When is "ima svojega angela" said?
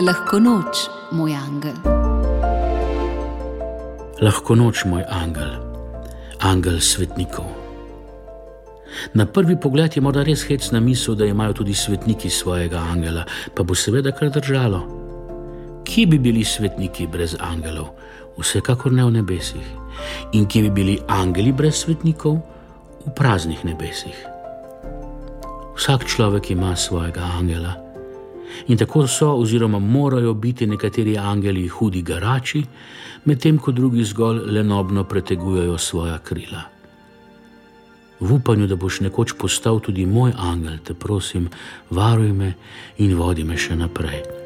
26.56-27.89